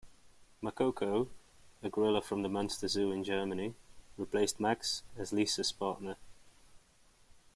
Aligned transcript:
Makoko, 0.63 1.29
a 1.83 1.87
gorilla 1.87 2.23
from 2.23 2.41
the 2.41 2.49
Munster 2.49 2.87
Zoo 2.87 3.11
in 3.11 3.23
Germany, 3.23 3.75
replaced 4.17 4.59
Max 4.59 5.03
as 5.15 5.31
Lisa's 5.31 5.71
partner. 5.71 6.15